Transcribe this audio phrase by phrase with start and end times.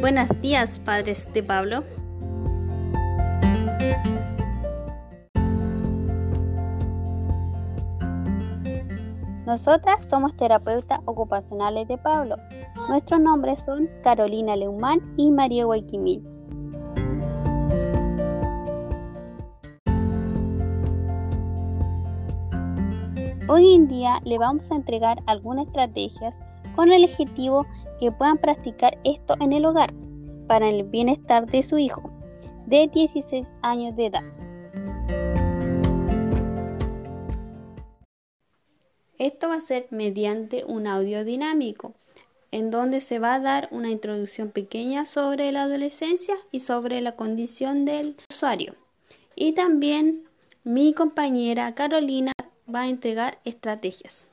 [0.00, 1.82] Buenos días, padres de Pablo.
[9.44, 12.36] Nosotras somos terapeutas ocupacionales de Pablo.
[12.88, 16.31] Nuestros nombres son Carolina Leumán y María Guayquimil.
[23.48, 26.40] Hoy en día le vamos a entregar algunas estrategias
[26.76, 27.66] con el objetivo
[27.98, 29.92] que puedan practicar esto en el hogar
[30.46, 32.08] para el bienestar de su hijo
[32.66, 34.22] de 16 años de edad.
[39.18, 41.94] Esto va a ser mediante un audio dinámico,
[42.52, 47.16] en donde se va a dar una introducción pequeña sobre la adolescencia y sobre la
[47.16, 48.76] condición del usuario.
[49.34, 50.28] Y también
[50.62, 52.32] mi compañera Carolina
[52.74, 54.26] va a entregar estrategias.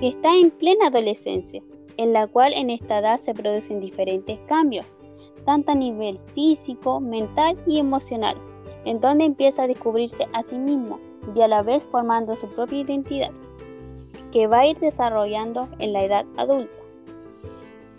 [0.00, 1.62] Está en plena adolescencia,
[1.96, 4.96] en la cual en esta edad se producen diferentes cambios,
[5.44, 8.36] tanto a nivel físico, mental y emocional,
[8.84, 10.98] en donde empieza a descubrirse a sí mismo
[11.36, 13.30] y a la vez formando su propia identidad,
[14.32, 16.81] que va a ir desarrollando en la edad adulta,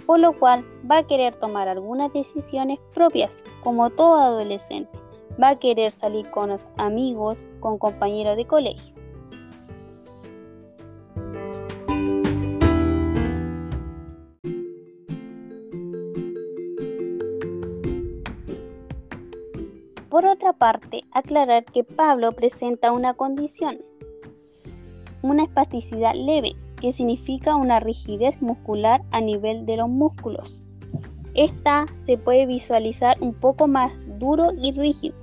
[0.06, 5.00] por lo cual va a querer tomar algunas decisiones propias, como todo adolescente,
[5.42, 8.96] va a querer salir con los amigos, con compañeros de colegio.
[20.10, 23.80] Por otra parte, aclarar que Pablo presenta una condición,
[25.24, 30.62] una espasticidad leve, que significa una rigidez muscular a nivel de los músculos.
[31.34, 35.16] Esta se puede visualizar un poco más duro y rígido,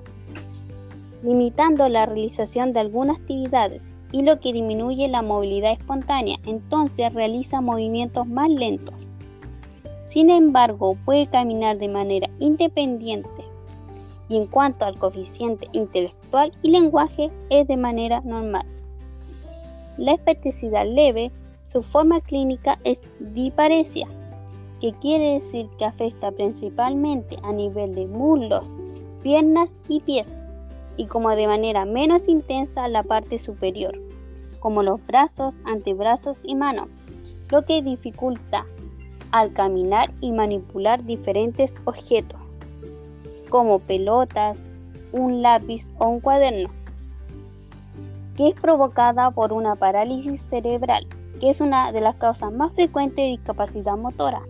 [1.22, 7.60] limitando la realización de algunas actividades y lo que disminuye la movilidad espontánea, entonces realiza
[7.60, 9.10] movimientos más lentos.
[10.04, 13.44] Sin embargo, puede caminar de manera independiente
[14.30, 18.64] y en cuanto al coeficiente intelectual y lenguaje es de manera normal.
[19.98, 21.30] La esperticidad leve,
[21.70, 24.08] su forma clínica es diparesia,
[24.80, 28.74] que quiere decir que afecta principalmente a nivel de muslos,
[29.22, 30.44] piernas y pies,
[30.96, 33.96] y como de manera menos intensa la parte superior,
[34.58, 36.88] como los brazos, antebrazos y manos,
[37.50, 38.66] lo que dificulta
[39.30, 42.40] al caminar y manipular diferentes objetos
[43.48, 44.70] como pelotas,
[45.12, 46.70] un lápiz o un cuaderno,
[48.36, 51.06] que es provocada por una parálisis cerebral,
[51.40, 54.42] que es una de las causas más frecuentes de discapacidad motora,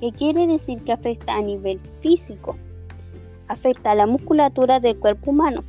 [0.00, 2.56] que quiere decir que afecta a nivel físico,
[3.48, 5.64] afecta a la musculatura del cuerpo humano,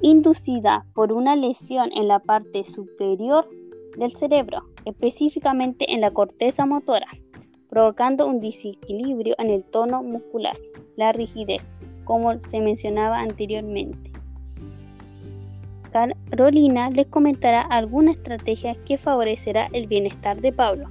[0.00, 3.48] inducida por una lesión en la parte superior
[3.96, 7.08] del cerebro, específicamente en la corteza motora,
[7.68, 10.56] provocando un desequilibrio en el tono muscular
[10.96, 14.15] la rigidez, como se mencionaba anteriormente.
[16.30, 20.90] Carolina les comentará algunas estrategias que favorecerá el bienestar de Pablo.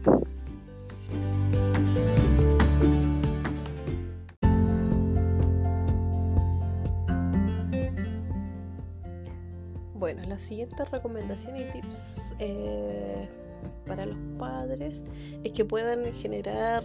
[9.93, 13.29] Bueno, la siguiente recomendación y tips eh,
[13.85, 15.03] para los padres
[15.43, 16.83] es que puedan generar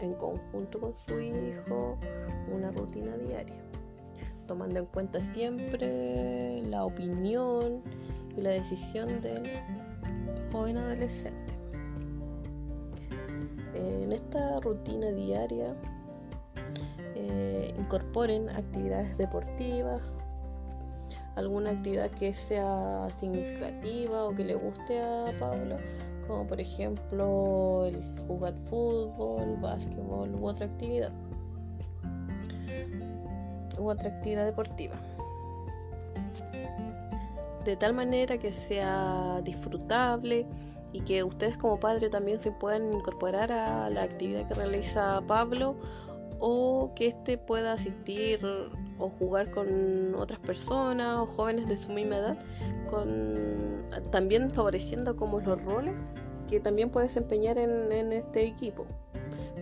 [0.00, 1.98] en conjunto con su hijo
[2.52, 3.62] una rutina diaria,
[4.46, 7.82] tomando en cuenta siempre la opinión
[8.36, 9.42] y la decisión del
[10.50, 11.54] joven adolescente.
[13.74, 15.74] En esta rutina diaria
[17.14, 20.02] eh, incorporen actividades deportivas,
[21.36, 25.76] alguna actividad que sea significativa o que le guste a Pablo
[26.26, 27.90] como por ejemplo
[28.26, 31.12] jugar fútbol, básquetbol u otra actividad
[33.78, 34.94] u otra actividad deportiva.
[37.64, 40.46] De tal manera que sea disfrutable
[40.92, 45.76] y que ustedes como padre también se puedan incorporar a la actividad que realiza Pablo
[46.40, 48.44] o que éste pueda asistir
[48.98, 52.38] o jugar con otras personas o jóvenes de su misma edad,
[52.90, 55.94] con, también favoreciendo como los roles
[56.48, 58.86] que también puede desempeñar en, este equipo.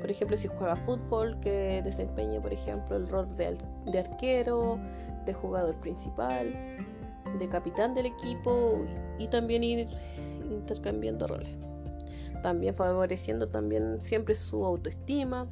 [0.01, 4.79] Por ejemplo, si juega fútbol, que desempeñe, por ejemplo, el rol de, arquero,
[5.27, 6.53] de jugador principal,
[7.39, 8.85] de capitán del equipo
[9.19, 9.89] y también ir
[10.51, 11.51] intercambiando roles.
[12.43, 15.47] También favoreciendo también siempre su autoestima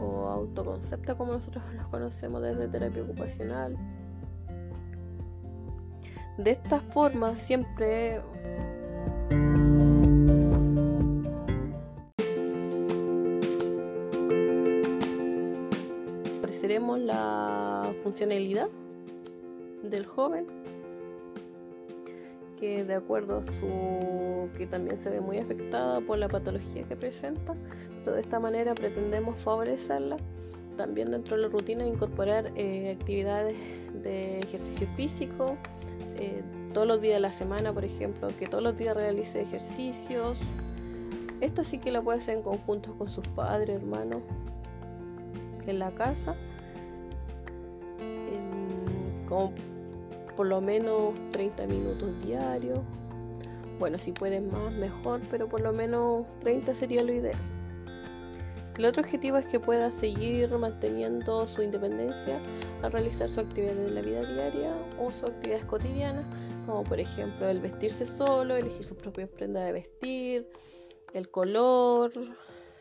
[0.00, 3.76] o autoconcepto como nosotros los conocemos desde terapia ocupacional.
[6.38, 8.20] De esta forma siempre
[18.06, 18.68] funcionalidad
[19.82, 20.46] del joven
[22.56, 26.94] que de acuerdo a su que también se ve muy afectada por la patología que
[26.94, 27.56] presenta,
[28.04, 30.18] de esta manera pretendemos favorecerla.
[30.76, 33.56] También dentro de la rutina incorporar eh, actividades
[34.04, 35.56] de ejercicio físico,
[36.16, 36.42] eh,
[36.72, 40.38] todos los días de la semana, por ejemplo, que todos los días realice ejercicios.
[41.40, 44.22] Esta sí que la puede hacer en conjunto con sus padres, hermanos,
[45.66, 46.36] en la casa.
[50.36, 52.80] Por lo menos 30 minutos diarios.
[53.78, 57.38] Bueno, si pueden más, mejor, pero por lo menos 30 sería lo ideal.
[58.78, 62.38] El otro objetivo es que pueda seguir manteniendo su independencia
[62.82, 66.26] al realizar su actividad de la vida diaria o sus actividades cotidianas,
[66.66, 70.50] como por ejemplo el vestirse solo, elegir sus propias prendas de vestir,
[71.14, 72.12] el color,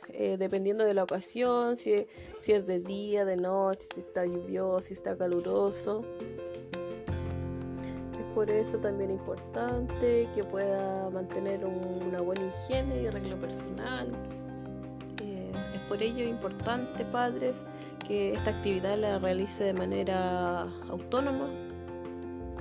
[0.09, 2.07] eh, dependiendo de la ocasión, si,
[2.39, 6.03] si es de día, de noche, si está lluvioso, si está caluroso
[8.35, 14.11] por eso también es importante que pueda mantener una buena higiene y arreglo personal.
[15.23, 17.65] Eh, es por ello importante, padres,
[18.05, 21.47] que esta actividad la realice de manera autónoma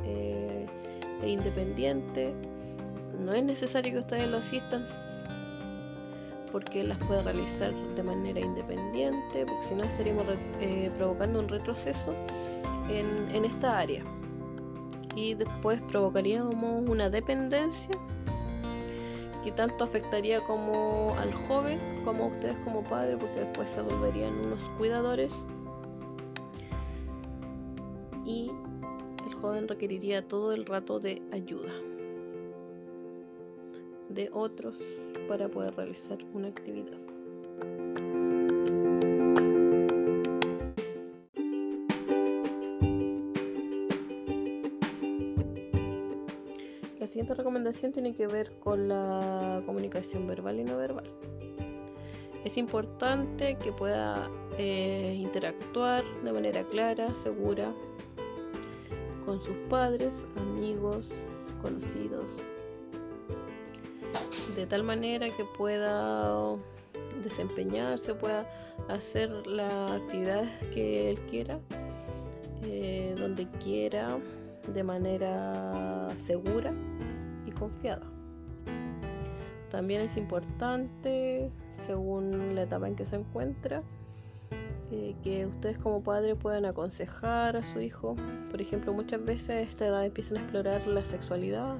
[0.04, 0.64] eh,
[1.22, 2.32] e independiente.
[3.18, 4.84] No es necesario que ustedes lo asistan
[6.54, 10.24] porque las puede realizar de manera independiente, porque si no estaríamos
[10.60, 12.14] eh, provocando un retroceso
[12.88, 14.04] en esta área.
[15.16, 16.54] Y después provocaríamos
[16.88, 17.98] una dependencia
[19.42, 24.38] que tanto afectaría como al joven como a ustedes como padres porque después se volverían
[24.38, 25.44] unos cuidadores.
[28.24, 28.52] Y
[29.26, 31.72] el joven requeriría todo el rato de ayuda
[34.14, 34.80] de otros
[35.28, 36.98] para poder realizar una actividad.
[47.14, 51.08] siguiente recomendación tiene que ver con la comunicación verbal y no verbal.
[52.44, 54.28] Es importante que pueda
[54.58, 57.72] eh, interactuar de manera clara, segura,
[59.24, 61.10] con sus padres, amigos,
[61.62, 62.32] conocidos,
[64.54, 66.56] de tal manera que pueda
[67.22, 68.46] desempeñarse, pueda
[68.88, 71.58] hacer la actividad que él quiera,
[72.62, 74.18] eh, donde quiera,
[74.72, 76.72] de manera segura
[77.54, 78.06] confiada.
[79.70, 81.50] También es importante,
[81.86, 83.82] según la etapa en que se encuentra,
[84.92, 88.14] eh, que ustedes como padres puedan aconsejar a su hijo.
[88.50, 91.76] Por ejemplo, muchas veces a esta edad empiezan a explorar la sexualidad.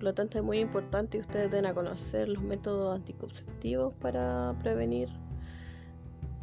[0.00, 4.56] Por lo tanto, es muy importante que ustedes den a conocer los métodos anticonceptivos para
[4.62, 5.10] prevenir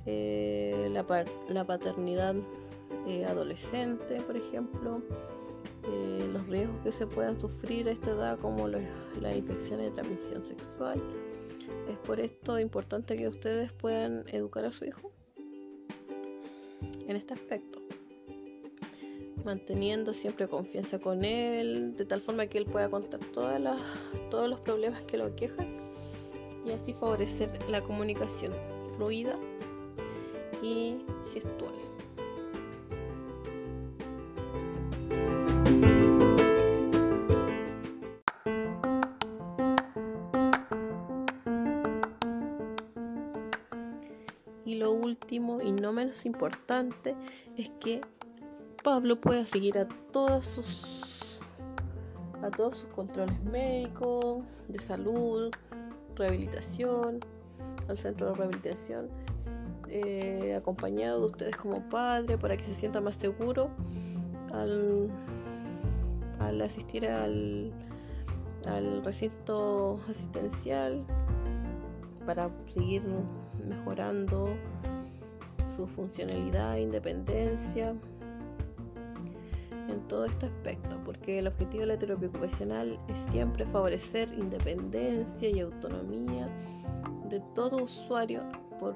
[0.06, 2.36] eh, la, paternidad
[3.07, 5.01] eh, adolescente, por ejemplo
[5.89, 10.44] eh, los riesgos que se puedan sufrir a esta edad como las infecciones de transmisión
[10.44, 11.01] sexual.
[11.89, 15.12] Es por esto importante que ustedes puedan educar a su hijo
[17.07, 17.81] en este aspecto,
[19.47, 23.62] manteniendo siempre confianza con él, de tal forma que él pueda contar todas
[24.29, 25.67] todos los problemas que lo aquejan
[26.65, 28.51] y así favorecer la comunicación
[28.98, 29.39] fluida
[30.62, 30.98] y
[31.33, 31.74] gestual.
[45.63, 47.15] y no menos importante
[47.57, 48.01] es que
[48.84, 51.41] Pablo pueda seguir a todas sus
[52.43, 55.51] a todos sus controles médicos, de salud,
[56.15, 57.19] rehabilitación,
[57.88, 59.10] al centro de rehabilitación,
[59.89, 63.69] eh, acompañado de ustedes como padre para que se sienta más seguro
[64.53, 65.10] al,
[66.39, 67.72] al asistir al,
[68.65, 71.03] al recinto asistencial
[72.25, 73.03] para seguir
[73.67, 74.50] mejorando
[75.65, 77.96] su funcionalidad, independencia,
[79.88, 85.50] en todo este aspecto, porque el objetivo de la terapia ocupacional es siempre favorecer independencia
[85.50, 86.50] y autonomía
[87.29, 88.44] de todo usuario
[88.79, 88.96] por,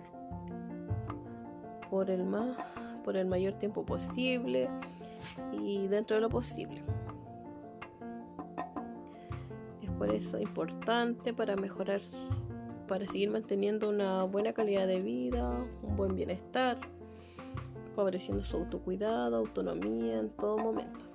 [1.90, 2.58] por, el, más,
[3.04, 4.70] por el mayor tiempo posible
[5.52, 6.82] y dentro de lo posible.
[9.82, 12.02] Es por eso importante para mejorar
[12.92, 16.78] para seguir manteniendo una buena calidad de vida, un buen bienestar,
[17.96, 21.06] favoreciendo su autocuidado, autonomía en todo momento.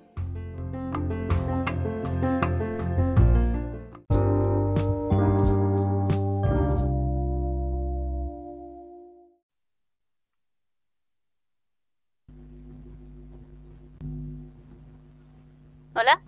[15.95, 16.23] Hola.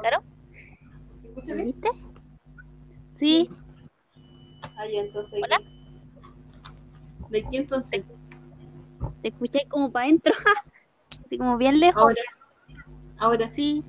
[0.00, 0.22] ¿Claro?
[1.46, 1.88] ¿Me viste?
[3.14, 3.50] Sí.
[4.78, 5.40] Ahí entonces.
[5.44, 5.60] Hola.
[7.28, 8.04] ¿De quién entonces?
[9.22, 10.32] Te escuché como para adentro.
[11.24, 12.02] Así como bien lejos.
[12.02, 12.22] Ahora.
[13.18, 13.82] Ahora Sí.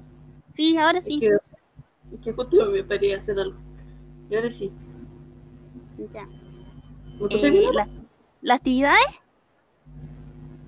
[0.52, 1.16] Sí, ahora sí.
[1.16, 3.58] Es que, es que justo me paré a hacer algo.
[4.30, 4.72] Y ahora sí.
[6.13, 6.25] Ya.
[6.25, 7.74] ¿Me escuchas Eh, bien?
[8.42, 9.22] las, actividades,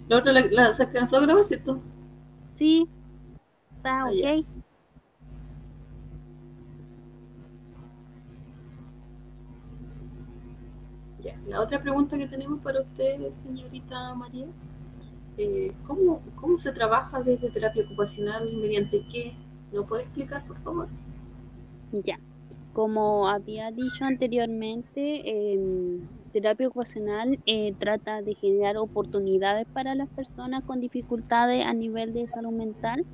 [0.07, 1.79] La otra la, la, se alcanzó a grabar, ¿cierto?
[2.55, 2.87] sí.
[3.77, 4.13] Está Ah, ok.
[4.15, 4.35] ya.
[11.23, 11.34] Ya.
[11.47, 14.47] La otra pregunta que tenemos para usted, señorita María,
[15.37, 18.51] eh, ¿cómo, ¿cómo se trabaja desde terapia ocupacional?
[18.57, 19.33] ¿Mediante qué?
[19.71, 20.87] ¿Lo puede explicar, por favor?
[21.91, 22.17] Ya,
[22.73, 30.63] como había dicho anteriormente, em, terapia ocupacional eh, trata de generar oportunidades para las personas
[30.63, 33.05] con dificultades a nivel de salud mental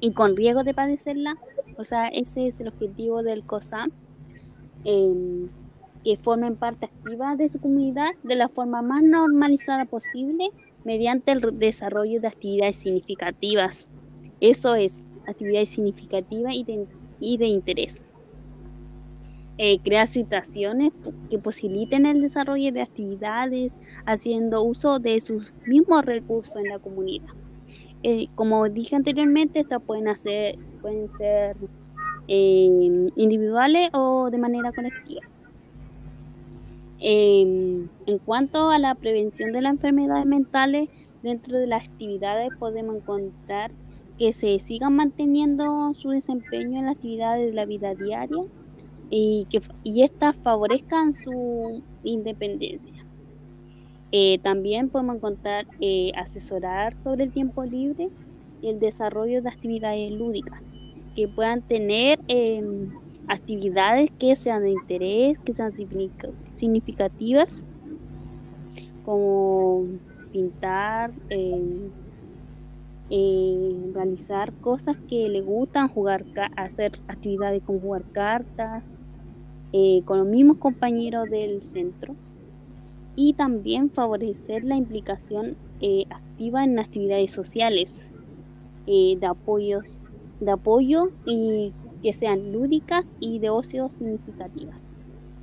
[0.00, 1.36] y con riesgo de padecerla.
[1.76, 3.90] O sea, ese es el objetivo del COSAM,
[4.84, 5.48] em,
[6.08, 10.48] que formen parte activa de su comunidad de la forma más normalizada posible
[10.82, 13.88] mediante el desarrollo de actividades significativas.
[14.40, 16.54] Eso es, actividades significativas
[17.20, 18.06] y de interés.
[19.58, 20.92] Eh, crear situaciones
[21.28, 27.34] que posibiliten el desarrollo de actividades haciendo uso de sus mismos recursos en la comunidad.
[28.02, 31.54] Eh, como dije anteriormente, estas pueden, hacer, pueden ser
[32.28, 35.20] eh, individuales o de manera colectiva.
[37.00, 37.42] Eh,
[38.06, 40.88] en cuanto a la prevención de las enfermedades mentales,
[41.22, 43.70] dentro de las actividades podemos encontrar
[44.18, 48.42] que se sigan manteniendo su desempeño en las actividades de la vida diaria
[49.10, 53.06] y que y estas favorezcan su independencia.
[54.10, 58.08] Eh, también podemos encontrar eh, asesorar sobre el tiempo libre
[58.60, 60.62] y el desarrollo de actividades lúdicas
[61.14, 62.62] que puedan tener eh,
[63.28, 67.64] actividades que sean de interés, que sean signific- significativas,
[69.02, 69.86] como
[70.30, 71.92] pintar, eh,
[73.10, 76.24] eh, realizar cosas que le gustan, jugar,
[76.56, 78.98] hacer actividades como jugar cartas
[79.72, 82.16] eh, con los mismos compañeros del centro.
[83.14, 85.58] Y también favorecer la implicación
[86.10, 88.04] activa en actividades sociales
[88.86, 90.06] de apoyos
[90.40, 94.82] de apoyo y que sean lúdicas y de ocio significativas.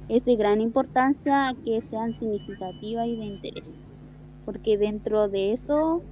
[0.07, 3.75] Es de gran importancia que sean significativas y de interés,
[4.45, 6.03] porque dentro de eso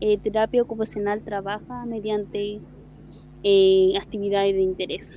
[0.00, 2.62] eh, terapia ocupacional trabaja mediante
[3.42, 5.14] eh, actividades de interés,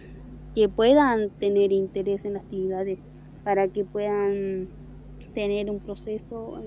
[0.54, 3.00] que puedan tener interés en las actividades
[3.44, 4.70] para que puedan
[5.34, 6.62] tener un proceso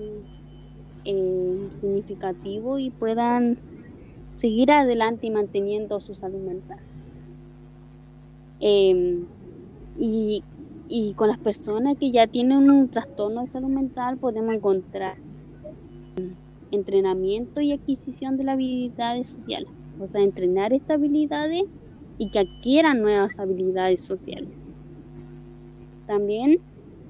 [1.05, 3.59] eh, significativo y puedan
[4.33, 6.79] seguir adelante y manteniendo su salud mental.
[8.59, 9.27] Eh,
[9.95, 10.45] y,
[10.87, 15.17] y con las personas que ya tienen un trastorno de salud mental podemos encontrar
[16.69, 21.63] entrenamiento y adquisición de las habilidades sociales, o sea, entrenar estas habilidades
[22.17, 24.59] y que adquieran nuevas habilidades sociales.
[26.07, 26.57] También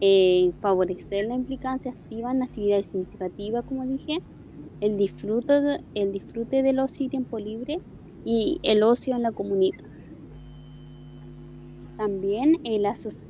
[0.02, 4.18] eh, favorecer la implicancia activa en actividades significativas, como dije,
[4.82, 7.80] el disfrute, el disfrute del ocio y tiempo libre
[8.24, 9.85] y el ocio en la comunidad.
[11.98, 12.86] También el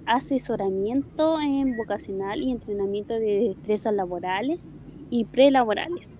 [0.08, 4.72] asesoramiento en vocacional y entrenamiento de destrezas laborales
[5.12, 6.16] y prelaborales.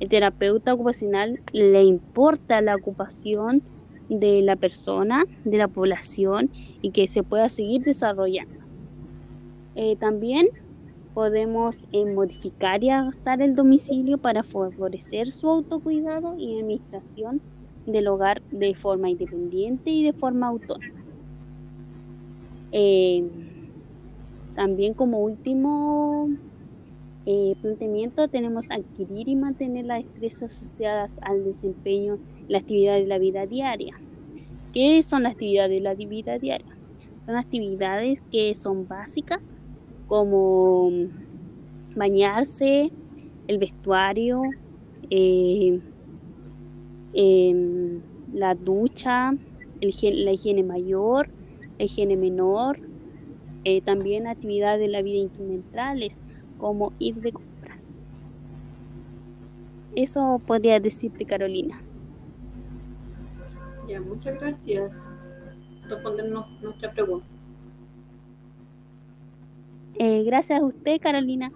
[0.00, 3.62] El terapeuta ocupacional le importa la ocupación
[4.08, 6.50] de la persona, de la población
[6.82, 8.58] y que se pueda seguir desarrollando.
[9.76, 10.48] Eh, también
[11.14, 17.40] podemos eh, modificar y adaptar el domicilio para favorecer su autocuidado y administración
[17.86, 21.03] del hogar de forma independiente y de forma autónoma.
[22.76, 23.22] Eh,
[24.56, 26.28] también como último
[27.24, 33.06] eh, planteamiento tenemos adquirir y mantener las destrezas asociadas al desempeño en la actividad de
[33.06, 33.94] la vida diaria.
[34.72, 36.76] ¿Qué son las actividades de la vida diaria?
[37.26, 39.56] Son actividades que son básicas
[40.08, 40.90] como
[41.94, 42.90] bañarse,
[43.46, 44.42] el vestuario,
[45.10, 45.80] eh,
[47.12, 48.02] em,
[48.32, 49.30] la ducha,
[49.80, 51.28] la higiene mayor,
[51.78, 52.80] higiene menor,
[53.64, 56.22] Eh, también actividades de la vida instrumentales,
[56.58, 57.96] como ir de compras.
[59.94, 61.86] Eso podría decirte, Carolina.
[63.88, 64.92] Ya, muchas gracias.
[65.88, 67.26] Respondernos nuestra pregunta.
[69.94, 71.52] Eh, gracias a usted, Carolina,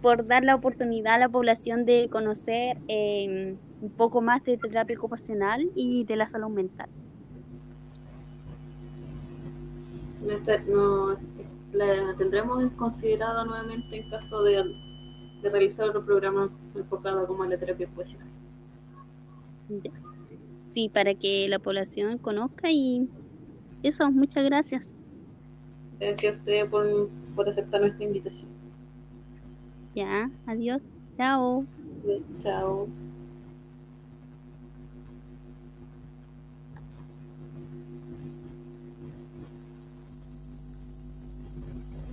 [0.00, 4.96] por dar la oportunidad a la población de conocer eh, un poco más de terapia
[4.96, 6.90] ocupacional y de la salud mental.
[10.68, 11.16] No,
[11.72, 14.62] la tendremos considerada nuevamente en caso de,
[15.42, 18.28] de realizar otro programa enfocado como en la terapia ocupacional.
[19.68, 19.90] Ya.
[20.64, 23.08] Sí, para que la población conozca y
[23.82, 24.94] eso, muchas gracias.
[25.98, 28.48] Gracias a usted por, por aceptar nuestra invitación.
[29.94, 30.82] Ya, adiós.
[31.16, 31.66] Chao.
[32.42, 32.88] Chao.